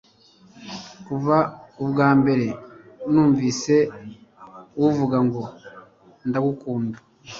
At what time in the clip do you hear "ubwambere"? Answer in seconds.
1.83-2.47